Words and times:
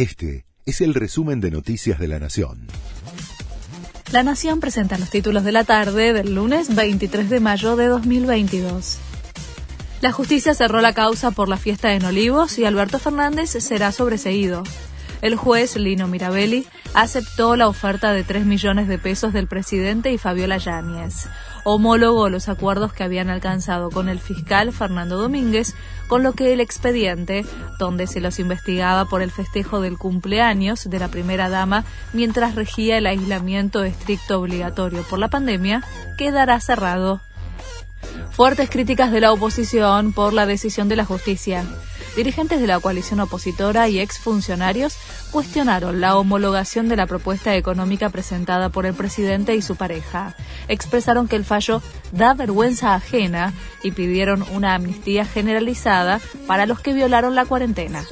Este 0.00 0.46
es 0.64 0.80
el 0.80 0.94
resumen 0.94 1.42
de 1.42 1.50
Noticias 1.50 1.98
de 1.98 2.08
la 2.08 2.18
Nación. 2.18 2.68
La 4.12 4.22
Nación 4.22 4.58
presenta 4.58 4.96
los 4.96 5.10
títulos 5.10 5.44
de 5.44 5.52
la 5.52 5.64
tarde 5.64 6.14
del 6.14 6.34
lunes 6.34 6.74
23 6.74 7.28
de 7.28 7.38
mayo 7.38 7.76
de 7.76 7.88
2022. 7.88 8.96
La 10.00 10.10
justicia 10.10 10.54
cerró 10.54 10.80
la 10.80 10.94
causa 10.94 11.32
por 11.32 11.50
la 11.50 11.58
fiesta 11.58 11.92
en 11.92 12.02
Olivos 12.06 12.58
y 12.58 12.64
Alberto 12.64 12.98
Fernández 12.98 13.50
será 13.50 13.92
sobreseído. 13.92 14.62
El 15.22 15.36
juez 15.36 15.76
Lino 15.76 16.08
Mirabelli 16.08 16.66
aceptó 16.94 17.56
la 17.56 17.68
oferta 17.68 18.12
de 18.12 18.24
3 18.24 18.46
millones 18.46 18.88
de 18.88 18.98
pesos 18.98 19.32
del 19.32 19.46
presidente 19.46 20.12
y 20.12 20.18
Fabiola 20.18 20.56
Yáñez. 20.56 21.28
Homologó 21.64 22.30
los 22.30 22.48
acuerdos 22.48 22.92
que 22.92 23.04
habían 23.04 23.28
alcanzado 23.28 23.90
con 23.90 24.08
el 24.08 24.18
fiscal 24.18 24.72
Fernando 24.72 25.18
Domínguez, 25.18 25.74
con 26.08 26.22
lo 26.22 26.32
que 26.32 26.52
el 26.52 26.60
expediente, 26.60 27.44
donde 27.78 28.06
se 28.06 28.20
los 28.20 28.38
investigaba 28.38 29.04
por 29.04 29.20
el 29.20 29.30
festejo 29.30 29.80
del 29.80 29.98
cumpleaños 29.98 30.88
de 30.88 30.98
la 30.98 31.08
primera 31.08 31.50
dama 31.50 31.84
mientras 32.14 32.54
regía 32.54 32.96
el 32.96 33.06
aislamiento 33.06 33.84
estricto 33.84 34.40
obligatorio 34.40 35.02
por 35.02 35.18
la 35.18 35.28
pandemia, 35.28 35.84
quedará 36.16 36.60
cerrado. 36.60 37.20
Fuertes 38.40 38.70
críticas 38.70 39.12
de 39.12 39.20
la 39.20 39.32
oposición 39.34 40.14
por 40.14 40.32
la 40.32 40.46
decisión 40.46 40.88
de 40.88 40.96
la 40.96 41.04
justicia. 41.04 41.62
Dirigentes 42.16 42.58
de 42.58 42.66
la 42.66 42.80
coalición 42.80 43.20
opositora 43.20 43.90
y 43.90 44.00
exfuncionarios 44.00 44.96
cuestionaron 45.30 46.00
la 46.00 46.16
homologación 46.16 46.88
de 46.88 46.96
la 46.96 47.06
propuesta 47.06 47.54
económica 47.54 48.08
presentada 48.08 48.70
por 48.70 48.86
el 48.86 48.94
presidente 48.94 49.56
y 49.56 49.60
su 49.60 49.76
pareja. 49.76 50.36
Expresaron 50.68 51.28
que 51.28 51.36
el 51.36 51.44
fallo 51.44 51.82
da 52.12 52.32
vergüenza 52.32 52.94
ajena 52.94 53.52
y 53.82 53.90
pidieron 53.90 54.42
una 54.54 54.74
amnistía 54.74 55.26
generalizada 55.26 56.18
para 56.46 56.64
los 56.64 56.80
que 56.80 56.94
violaron 56.94 57.34
la 57.34 57.44
cuarentena. 57.44 58.06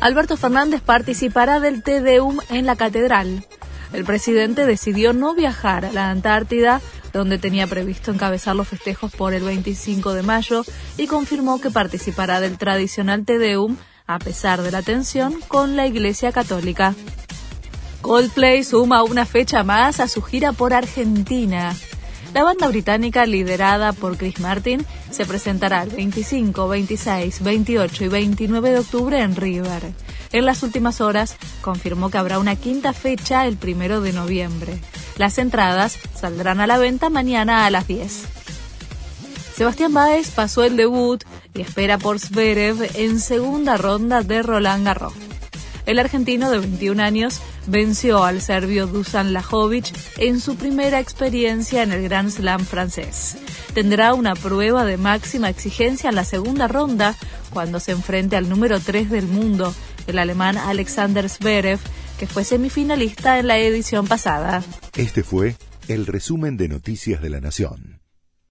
Alberto 0.00 0.38
Fernández 0.38 0.80
participará 0.80 1.60
del 1.60 1.82
TDUM 1.82 2.38
en 2.48 2.64
la 2.64 2.76
catedral. 2.76 3.44
El 3.92 4.04
presidente 4.04 4.66
decidió 4.66 5.12
no 5.12 5.34
viajar 5.34 5.84
a 5.84 5.92
la 5.92 6.10
Antártida 6.10 6.80
donde 7.12 7.38
tenía 7.38 7.66
previsto 7.66 8.10
encabezar 8.10 8.54
los 8.54 8.68
festejos 8.68 9.12
por 9.12 9.34
el 9.34 9.42
25 9.42 10.12
de 10.12 10.22
mayo 10.22 10.64
y 10.96 11.06
confirmó 11.06 11.60
que 11.60 11.70
participará 11.70 12.40
del 12.40 12.58
tradicional 12.58 13.24
Tedeum 13.24 13.76
a 14.06 14.18
pesar 14.18 14.62
de 14.62 14.70
la 14.70 14.82
tensión 14.82 15.40
con 15.48 15.76
la 15.76 15.86
Iglesia 15.86 16.32
Católica. 16.32 16.94
Coldplay 18.02 18.64
suma 18.64 19.02
una 19.02 19.26
fecha 19.26 19.64
más 19.64 20.00
a 20.00 20.08
su 20.08 20.22
gira 20.22 20.52
por 20.52 20.72
Argentina. 20.72 21.74
La 22.34 22.44
banda 22.44 22.68
británica 22.68 23.26
liderada 23.26 23.92
por 23.92 24.16
Chris 24.16 24.38
Martin 24.40 24.84
se 25.10 25.24
presentará 25.24 25.82
el 25.82 25.90
25, 25.90 26.68
26, 26.68 27.42
28 27.42 28.04
y 28.04 28.08
29 28.08 28.70
de 28.70 28.78
octubre 28.78 29.20
en 29.20 29.34
River. 29.34 29.92
En 30.32 30.44
las 30.44 30.62
últimas 30.62 31.00
horas 31.00 31.36
confirmó 31.62 32.10
que 32.10 32.18
habrá 32.18 32.38
una 32.38 32.56
quinta 32.56 32.92
fecha 32.92 33.46
el 33.46 33.56
primero 33.56 34.00
de 34.00 34.12
noviembre. 34.12 34.78
Las 35.16 35.38
entradas 35.38 35.98
saldrán 36.14 36.60
a 36.60 36.66
la 36.66 36.78
venta 36.78 37.08
mañana 37.08 37.64
a 37.64 37.70
las 37.70 37.88
10. 37.88 38.24
Sebastián 39.56 39.92
Báez 39.92 40.30
pasó 40.30 40.62
el 40.62 40.76
debut 40.76 41.24
y 41.54 41.62
espera 41.62 41.98
por 41.98 42.20
Zverev 42.20 42.90
en 42.94 43.18
segunda 43.18 43.76
ronda 43.76 44.22
de 44.22 44.42
Roland 44.42 44.84
Garros. 44.84 45.27
El 45.88 45.98
argentino 45.98 46.50
de 46.50 46.58
21 46.58 47.02
años 47.02 47.40
venció 47.66 48.22
al 48.22 48.42
serbio 48.42 48.86
Dusan 48.86 49.32
Lajovic 49.32 49.86
en 50.18 50.38
su 50.38 50.54
primera 50.56 51.00
experiencia 51.00 51.82
en 51.82 51.92
el 51.92 52.02
Grand 52.02 52.28
Slam 52.28 52.60
francés. 52.60 53.38
Tendrá 53.72 54.12
una 54.12 54.34
prueba 54.34 54.84
de 54.84 54.98
máxima 54.98 55.48
exigencia 55.48 56.10
en 56.10 56.16
la 56.16 56.26
segunda 56.26 56.68
ronda 56.68 57.16
cuando 57.54 57.80
se 57.80 57.92
enfrente 57.92 58.36
al 58.36 58.50
número 58.50 58.80
3 58.80 59.08
del 59.08 59.28
mundo, 59.28 59.74
el 60.06 60.18
alemán 60.18 60.58
Alexander 60.58 61.26
Zverev, 61.26 61.80
que 62.18 62.26
fue 62.26 62.44
semifinalista 62.44 63.38
en 63.38 63.46
la 63.46 63.56
edición 63.56 64.06
pasada. 64.06 64.62
Este 64.94 65.22
fue 65.22 65.56
el 65.88 66.04
resumen 66.04 66.58
de 66.58 66.68
Noticias 66.68 67.22
de 67.22 67.30
la 67.30 67.40
Nación. 67.40 67.97